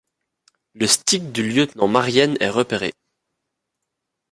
[0.73, 2.91] Le stick du lieutenant Marienne est repéré.